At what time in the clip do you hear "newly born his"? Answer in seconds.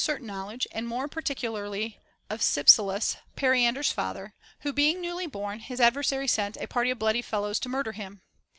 4.99-5.79